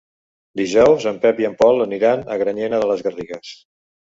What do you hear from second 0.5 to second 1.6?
Dijous en Pep i en